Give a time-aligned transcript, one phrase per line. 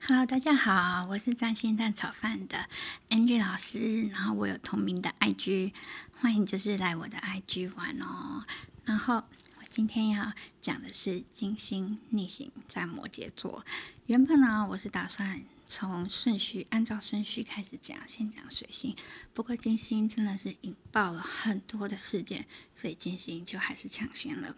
[0.00, 2.68] Hello，大家好，我是占星蛋炒饭的
[3.10, 5.72] Angie 老师，然后我有同名的 IG，
[6.18, 8.44] 欢迎就是来我的 IG 玩哦。
[8.84, 10.32] 然后我今天要
[10.62, 13.66] 讲的是金星逆行在摩羯座。
[14.06, 18.96] 原本呢，我是打算从顺序按照顺序开始讲，先讲水星。
[19.34, 24.54] 不过金星真的是引爆了很多的事件，所以金星就还是抢先了。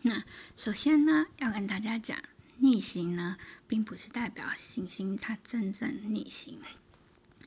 [0.00, 0.22] 那
[0.56, 2.18] 首先呢，要跟大家讲。
[2.62, 6.60] 逆行呢，并不是代表行星它真正逆行，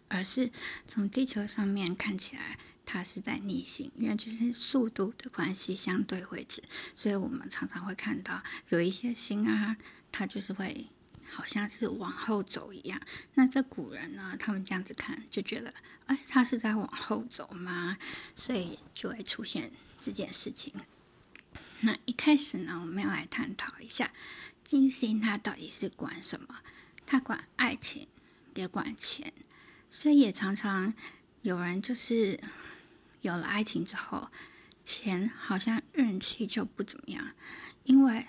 [0.09, 0.51] 而是
[0.87, 6.63] 从地球上面看起来它是在逆行，因为就是速度的关系相对位置，
[6.97, 9.77] 所以我们常常会看到有一些星啊，
[10.11, 10.87] 它就是会
[11.31, 12.99] 好像是往后走一样。
[13.35, 15.73] 那这古人呢，他们这样子看就觉得，
[16.07, 17.97] 哎，它是在往后走吗？
[18.35, 20.73] 所以就会出现这件事情。
[21.79, 24.11] 那一开始呢，我们要来探讨一下。
[24.65, 26.55] 金星它到底是管什么？
[27.05, 28.07] 它管爱情，
[28.55, 29.31] 也管钱，
[29.91, 30.95] 所以也常常
[31.43, 32.39] 有人就是
[33.21, 34.29] 有了爱情之后，
[34.83, 37.27] 钱好像运气就不怎么样，
[37.83, 38.25] 因为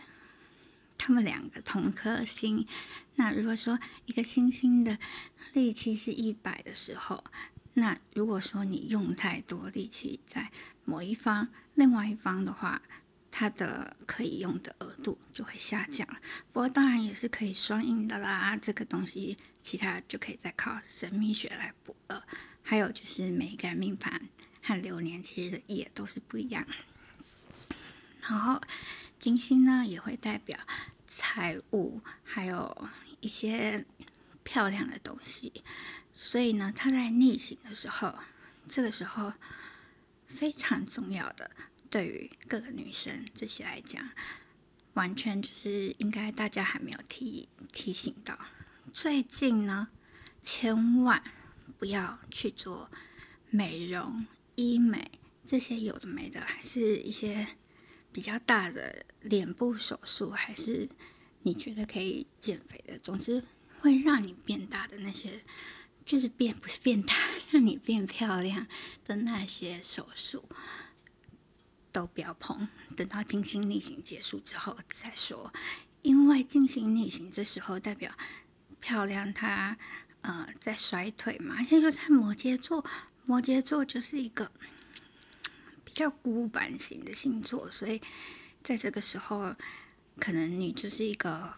[0.98, 2.66] 他们两个同颗星。
[3.14, 4.98] 那如果说一个星星的
[5.54, 7.24] 力气是一百的时候，
[7.72, 10.50] 那如果说你用太多力气在
[10.84, 12.82] 某一方，另外一方的话。
[13.38, 16.08] 它的可以用的额度就会下降，
[16.54, 18.56] 不过当然也是可以双赢的啦。
[18.56, 22.24] 这个东西其他就可以再靠神秘学来补了。
[22.62, 24.22] 还有就是每个人命盘
[24.62, 26.66] 和流年其实也都是不一样。
[28.22, 28.62] 然后
[29.18, 30.58] 金星呢也会代表
[31.06, 32.88] 财务，还有
[33.20, 33.84] 一些
[34.44, 35.62] 漂亮的东西。
[36.14, 38.18] 所以呢，它在逆行的时候，
[38.66, 39.34] 这个时候
[40.26, 41.50] 非常重要的。
[41.90, 44.10] 对于各个女生这些来讲，
[44.94, 48.38] 完全就是应该大家还没有提提醒到。
[48.92, 49.88] 最近呢，
[50.42, 51.22] 千万
[51.78, 52.90] 不要去做
[53.50, 55.10] 美容、医美
[55.46, 57.46] 这些有的没的，还是一些
[58.12, 60.88] 比较大的脸部手术，还是
[61.42, 63.44] 你觉得可以减肥的，总之
[63.80, 65.42] 会让你变大的那些，
[66.04, 67.14] 就是变不是变大，
[67.50, 68.66] 让你变漂亮
[69.04, 70.44] 的那些手术。
[71.96, 75.50] 都不要碰，等到金星逆行结束之后再说。
[76.02, 78.12] 因为金星逆行这时候代表
[78.80, 79.78] 漂亮，它
[80.20, 81.62] 呃在衰退嘛。
[81.62, 82.84] 现在就在摩羯座，
[83.24, 84.52] 摩羯座就是一个
[85.86, 88.02] 比较古板型的星座，所以
[88.62, 89.56] 在这个时候，
[90.20, 91.54] 可能你就是一个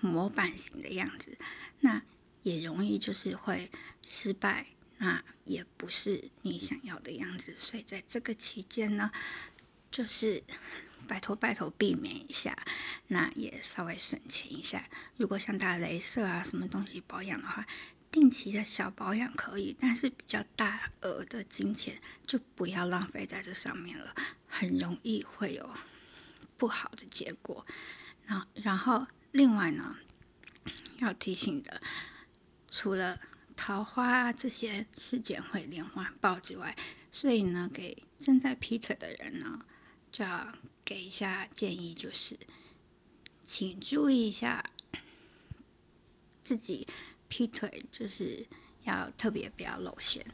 [0.00, 1.38] 模板型的样子，
[1.78, 2.02] 那
[2.42, 3.70] 也容易就是会
[4.04, 4.66] 失败，
[4.98, 7.54] 那也不是你想要的样子。
[7.56, 9.12] 所以在这个期间呢。
[9.90, 10.44] 就是
[11.08, 12.56] 拜托拜托避免一下，
[13.08, 14.88] 那也稍微省钱一下。
[15.16, 17.66] 如果想打镭射啊什么东西保养的话，
[18.12, 24.14] 定期的小保养可以，但是比较大额的金钱就不要浪费在这上面了，
[24.46, 25.68] 很容易会有
[26.56, 27.66] 不好的结果。
[28.26, 29.96] 然然后另外呢，
[30.98, 31.80] 要提醒的，
[32.68, 33.20] 除了
[33.56, 36.76] 桃花这些事件会连环爆之外，
[37.10, 39.64] 所以呢，给正在劈腿的人呢。
[40.12, 40.52] 就要
[40.84, 42.38] 给一下建议，就是
[43.44, 44.64] 请注意一下
[46.44, 46.86] 自己
[47.28, 48.46] 劈腿，就是
[48.84, 50.26] 要特别不要露馅。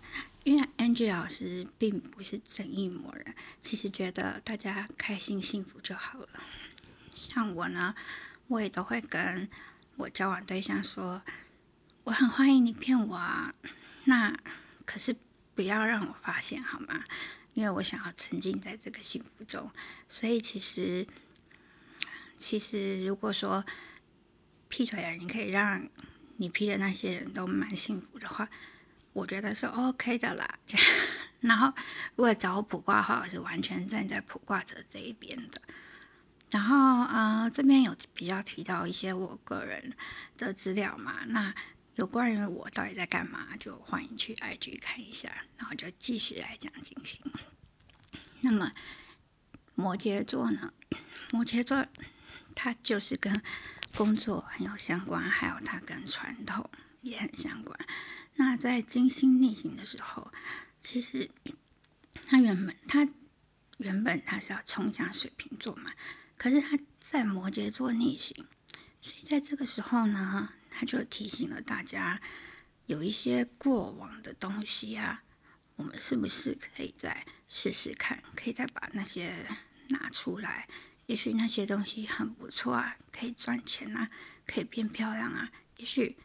[0.44, 6.28] 因为 Angie 老师并不是正义魔人，其实觉得大家开心幸福就好了。
[7.12, 7.94] 像我呢，
[8.46, 9.48] 我也都会跟
[9.96, 11.20] 我交往对象说，
[12.04, 13.54] 我很欢迎你骗我啊，
[14.04, 14.38] 那
[14.84, 15.16] 可是
[15.56, 17.02] 不要让我发现好吗？
[17.56, 19.70] 因为我想要沉浸在这个幸福中，
[20.10, 21.06] 所以其实
[22.36, 23.64] 其实如果说
[24.68, 25.88] 劈腿了，你可以让
[26.36, 28.50] 你劈的那些人都蛮幸福的话，
[29.14, 30.58] 我觉得是 OK 的啦。
[31.40, 31.72] 然后
[32.14, 35.62] 如果找我卜卦的话，我是完全站在卜卦者这一边的。
[36.50, 39.94] 然后呃这边有比较提到一些我个人
[40.36, 41.54] 的资料嘛，那。
[41.96, 47.20] 有关于我到底在干嘛，就欢迎去 IG 看一下，然后就继续来讲金星。
[48.42, 48.72] 那么
[49.74, 50.74] 摩羯座呢？
[51.32, 51.86] 摩羯座
[52.54, 53.42] 它就是跟
[53.96, 56.68] 工作很有相关，还有它跟传统
[57.00, 57.80] 也很相关。
[58.34, 60.30] 那在金星逆行的时候，
[60.82, 61.30] 其实
[62.26, 63.08] 它原本它
[63.78, 65.90] 原本它是要冲向水瓶座嘛，
[66.36, 68.44] 可是它在摩羯座逆行，
[69.00, 70.50] 所以在这个时候呢。
[70.78, 72.20] 他就提醒了大家，
[72.84, 75.22] 有一些过往的东西啊，
[75.76, 79.46] 我们是不是可以再试试看，可以再把那些
[79.88, 80.68] 拿出来？
[81.06, 84.10] 也许那些东西很不错啊，可以赚钱啊，
[84.46, 86.18] 可以变漂亮啊，也许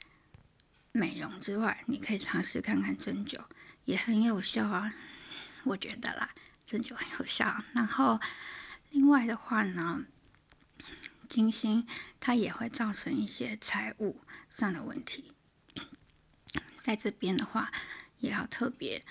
[0.92, 3.46] 美容之外，你可以尝试看看针灸，
[3.86, 4.94] 也很有效啊，
[5.64, 6.36] 我觉得啦，
[6.68, 7.64] 针灸很有效。
[7.72, 8.20] 然后
[8.90, 10.04] 另外的话呢，
[11.32, 11.88] 金星
[12.20, 15.34] 它也会造成一些财务上的问题，
[16.84, 17.72] 在这边的话，
[18.20, 19.04] 也要特别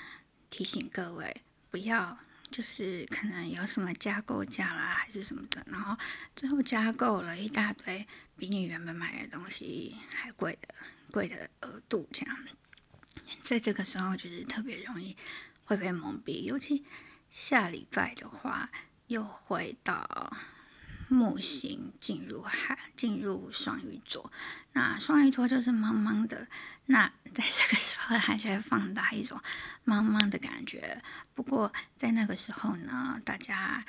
[0.51, 2.17] 提醒各位，不要。
[2.53, 5.97] 就是可能有什么加购价啦，还是什么的，然后
[6.35, 10.75] 最后加购了一大堆比你原本买的东西还贵的
[11.13, 12.37] 贵的额度，这样，
[13.45, 15.17] 在这个时候就是特别容易
[15.65, 16.85] 会被蒙蔽，尤其
[17.31, 18.69] 下礼拜的话
[19.07, 20.37] 又会到。
[21.13, 24.33] 木星进入海，进入双鱼座，
[24.73, 26.47] 那双鱼座就是茫茫的，
[26.87, 29.43] 那在这个时候它就会放大一种
[29.85, 31.03] 茫茫的感觉。
[31.35, 33.85] 不过在那个时候呢，大家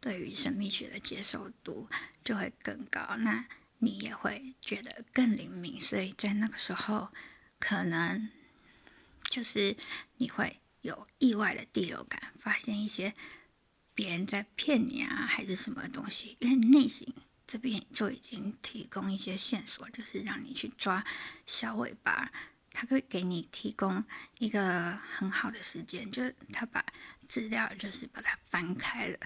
[0.00, 1.88] 对于神秘学的接受度
[2.22, 3.46] 就会更高，那
[3.78, 7.08] 你也会觉得更灵敏，所以在那个时候
[7.58, 8.28] 可能
[9.30, 9.74] 就是
[10.18, 13.14] 你会有意外的第六感，发现一些。
[13.98, 16.36] 别人在骗你啊，还是什么东西？
[16.38, 17.12] 因为内心
[17.48, 21.04] 这边就已经提供一些线索，就是让你去抓
[21.46, 22.30] 小尾巴。
[22.70, 24.04] 他会给你提供
[24.38, 26.84] 一个很好的时间，就是他把
[27.28, 29.18] 资料就是把它翻开了，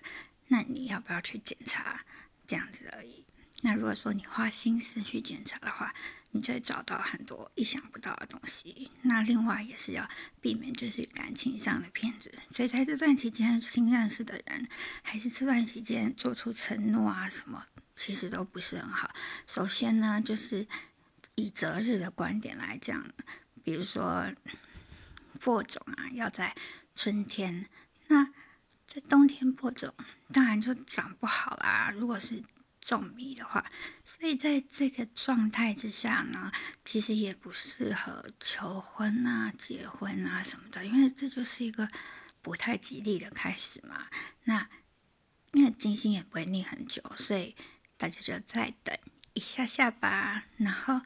[0.48, 2.02] 那你要不要去检查？
[2.46, 3.26] 这样子而已。
[3.64, 5.94] 那如果说你花心思去检查的话，
[6.32, 8.90] 你就会找到很多意想不到的东西。
[9.02, 10.10] 那另外也是要
[10.40, 12.32] 避免就是感情上的骗子。
[12.50, 14.68] 所以在这段期间新认识的人，
[15.02, 17.64] 还是这段期间做出承诺啊什么，
[17.94, 19.14] 其实都不是很好。
[19.46, 20.66] 首先呢，就是
[21.36, 23.12] 以择日的观点来讲，
[23.62, 24.26] 比如说
[25.40, 26.56] 播种啊，要在
[26.96, 27.66] 春天。
[28.08, 28.26] 那
[28.88, 29.94] 在冬天播种，
[30.32, 31.92] 当然就长不好啦。
[31.94, 32.42] 如果是
[32.84, 33.70] 重迷的话，
[34.04, 36.50] 所以在这个状态之下呢，
[36.84, 41.88] 其实也不适合求婚啊、结婚啊什么的，因为这就是一个
[42.42, 44.08] 不太吉利的开始嘛。
[44.42, 44.68] 那
[45.52, 47.54] 因为金星也不会逆很久，所以
[47.98, 48.98] 大家就再等
[49.32, 50.44] 一下下吧。
[50.56, 51.00] 然后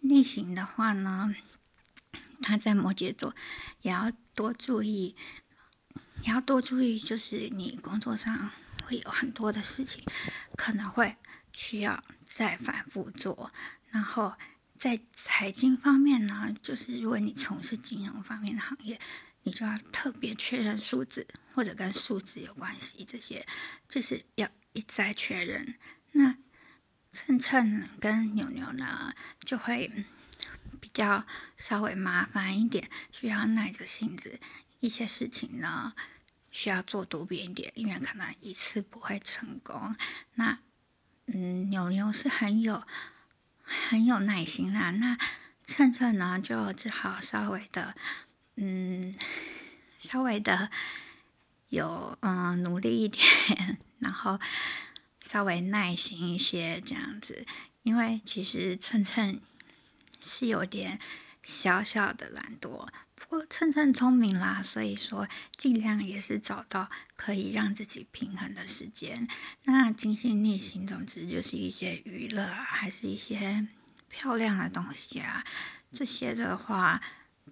[0.00, 1.32] 逆行的话呢，
[2.42, 3.36] 他在摩羯座
[3.82, 5.14] 也要多注意，
[6.22, 8.50] 也要多注意，就是你工作上。
[8.86, 10.02] 会有很多的事情
[10.60, 11.16] 可能会
[11.54, 13.50] 需要再反复做，
[13.88, 14.34] 然后
[14.78, 19.00] 在财经方面呢，就是如果你从事金融方面的行业，
[19.42, 23.46] 你就要特别确认数字或者跟数字有关系这些，
[23.88, 25.76] 就是要一再确认。
[26.12, 26.36] 那
[27.10, 29.90] 蹭蹭跟牛牛呢，就会
[30.82, 31.24] 比较
[31.56, 34.38] 稍微麻烦一点，需要耐着性子，
[34.78, 35.94] 一些事情呢。
[36.50, 39.96] 需要做多变一点，因为可能一次不会成功。
[40.34, 40.58] 那，
[41.26, 42.82] 嗯，牛牛是很有
[43.62, 44.90] 很有耐心啦。
[44.90, 45.18] 那
[45.66, 47.94] 趁趁呢，就只好稍微的，
[48.56, 49.14] 嗯，
[50.00, 50.70] 稍微的
[51.68, 54.40] 有嗯努力一点，然后
[55.20, 57.46] 稍微耐心一些这样子。
[57.82, 59.40] 因为其实趁趁
[60.20, 60.98] 是有点
[61.42, 62.88] 小小的懒惰。
[63.30, 69.28] 我趁趁聪明啦，所以说尽量也是找到可以让自己平衡的时间。
[69.62, 73.68] 那金星逆行，总之就是一些娱乐，还是一些
[74.08, 75.44] 漂亮的东西啊，
[75.92, 77.02] 这些的话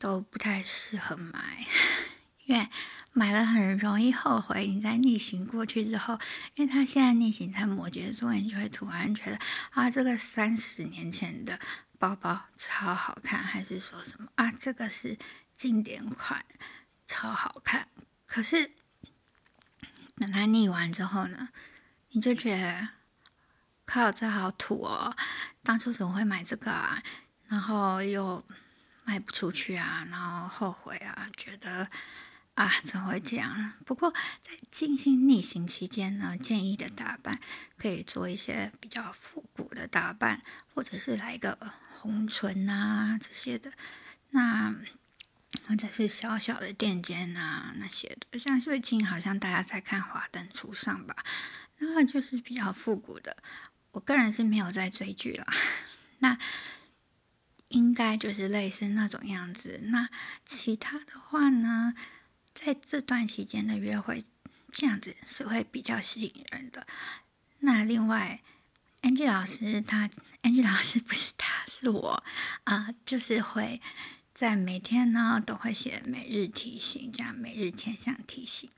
[0.00, 1.64] 都不太适合买，
[2.44, 2.68] 因为
[3.12, 4.66] 买了很容易后悔。
[4.66, 6.18] 你在逆行过去之后，
[6.56, 9.38] 因为他现在逆行在摩羯座，你就会突然觉得
[9.70, 11.60] 啊，这个三十年前的
[11.98, 15.18] 包包超好看，还是说什么啊，这个是。
[15.58, 16.44] 经典款
[17.08, 17.88] 超好看，
[18.28, 18.70] 可是
[20.14, 21.48] 等它腻完之后呢，
[22.10, 22.88] 你就觉得
[23.84, 25.16] 靠这好土哦，
[25.64, 27.02] 当初怎么会买这个啊？
[27.48, 28.44] 然后又
[29.02, 31.88] 卖不出去啊，然后后悔啊，觉得
[32.64, 33.72] 啊怎么会这样？
[33.86, 37.40] 不过在进行逆行期间呢，建议的打扮
[37.76, 40.42] 可以做一些比较复古的打扮，
[40.74, 41.58] 或者是来一个
[42.00, 43.72] 红唇啊这些的，
[44.30, 44.74] 那。
[45.66, 51.16] 或者是小小的垫肩啊那些的，像最近好像大家在看《华灯初上》吧，
[51.78, 53.38] 那就是比较复古的。
[53.92, 55.46] 我个人是没有在追剧啦，
[56.18, 56.38] 那
[57.68, 59.80] 应该就是类似那种样子。
[59.84, 60.10] 那
[60.44, 61.94] 其他的话呢，
[62.58, 64.24] 在这段期间的约会，
[64.72, 66.86] 这样子是会比较吸引人的。
[67.60, 68.40] 那另外
[69.00, 70.10] ，Angie 老师他
[70.42, 72.24] ，Angie 老师不是他是我
[72.64, 73.80] 啊，就是会。
[74.34, 78.70] 在每天呢都会写每日提醒，这样每日天象提醒，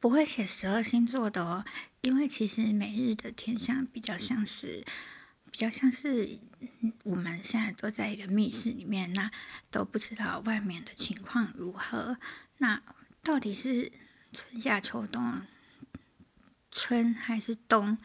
[0.00, 1.64] 不会写十二星座的哦，
[2.02, 4.84] 因为其实每日的天象比较像是
[5.50, 6.38] 比较像是
[7.04, 9.30] 我们现在都在一个密室里面，那
[9.70, 12.18] 都不知道外面的情况如何。
[12.58, 12.82] 那
[13.22, 13.92] 到底是
[14.32, 15.42] 春夏秋冬，
[16.72, 17.98] 春还是冬，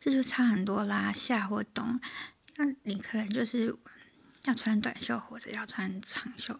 [0.00, 1.12] 这就差很多啦。
[1.12, 2.00] 夏或冬，
[2.56, 3.76] 那你可能就是
[4.42, 6.58] 要穿短袖或者要穿长袖。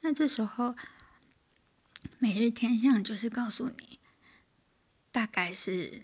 [0.00, 0.76] 那这时候
[2.20, 3.98] 每日天象就是告诉你，
[5.10, 6.02] 大概是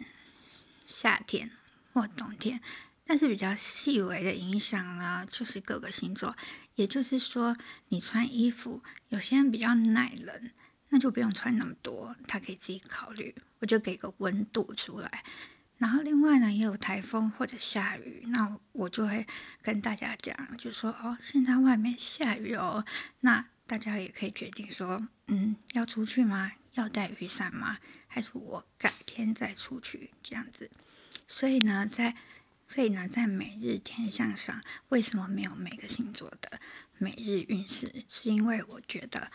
[0.87, 1.53] 夏天
[1.93, 2.61] 或冬天。
[3.05, 6.37] 但是比较细微的影响呢，就是各个星座。
[6.75, 7.57] 也就是说，
[7.89, 10.51] 你穿衣服，有些人比较耐冷，
[10.93, 13.35] 那就不用穿那么多，他可以自己考虑。
[13.61, 15.25] 我就给个温度出来。
[15.79, 19.27] 然后另外呢，也有台风或者下雨，那我就会
[19.63, 22.85] 跟大家讲，就说哦，现在外面下雨哦，
[23.21, 26.53] 那大家也可以决定说，嗯，要出去吗？
[26.75, 27.79] 要带雨伞吗？
[28.07, 30.71] 还是我改天再出去这样子？
[31.27, 32.15] 所以呢，在
[32.69, 36.61] 所以呢，在每日天象上，为什么没有每个星座的
[36.99, 38.05] 每日运势？
[38.09, 39.31] 是因为我觉得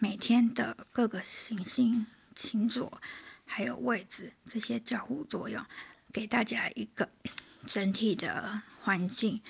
[0.00, 3.00] 每天的各个行星、星座
[3.44, 5.64] 还有位置这些交互作用，
[6.12, 7.08] 给大家一个
[7.66, 9.42] 整体的环境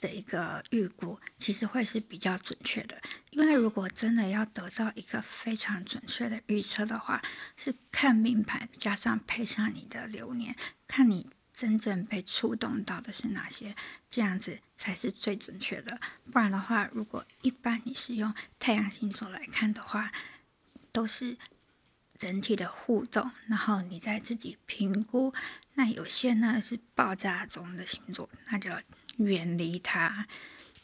[0.00, 3.02] 的一个预估，其实会是比较准确的。
[3.30, 7.22] 因为如果真的要得到一个非常准确的预测的话，
[7.56, 10.54] 是看命盘加上配上你的流年，
[10.86, 11.28] 看你。
[11.56, 13.74] 真正被触动到的是哪些？
[14.10, 15.98] 这样子才是最准确的。
[16.30, 20.12] 不然的话，如果一般你是用太阳星座来看的话，
[20.92, 21.38] 都是
[22.18, 25.32] 整体的互动，然后你再自己评估。
[25.72, 28.70] 那有些呢是爆炸中的星座，那就
[29.16, 30.26] 远离它。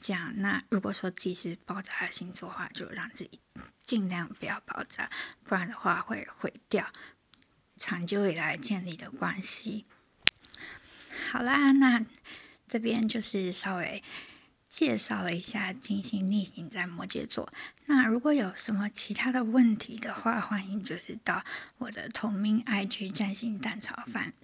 [0.01, 3.41] 这样，那如果说自己是爆炸的星座的话，就让自己
[3.85, 5.11] 尽量不要爆炸，
[5.45, 6.91] 不然的话会毁掉
[7.77, 9.85] 长久以来建立的关系。
[11.33, 12.05] 好啦，那
[12.69, 14.03] 这边就是稍微
[14.69, 17.51] 介绍了一下金星逆行在摩羯座。
[17.87, 21.43] 那如果有什么其他的问题的话，欢迎就是到
[21.79, 24.35] 我的同名 IG 占星蛋炒饭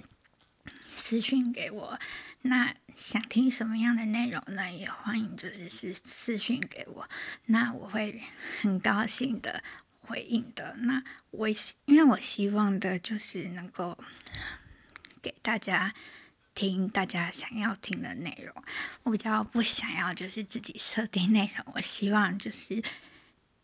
[0.86, 2.00] 私讯给我。
[2.40, 4.72] 那想听什么样的内容呢？
[4.72, 7.06] 也欢迎就是私私讯给我，
[7.44, 8.22] 那我会
[8.62, 9.62] 很高兴的
[10.00, 10.74] 回应的。
[10.78, 11.02] 那
[11.32, 13.98] 我因为我希望的就是能够
[15.20, 15.92] 给大家。
[16.58, 18.64] 听大家想要听的内容，
[19.04, 22.82] 我比较不想要就是自己设定内容，我希望就是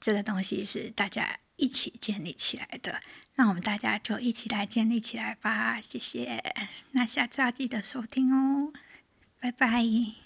[0.00, 3.02] 这个东西是大家一起建立起来的，
[3.34, 6.54] 那我们大家就一起来建立起来吧，谢谢，
[6.92, 8.72] 那下次要记得收听哦，
[9.40, 10.23] 拜拜。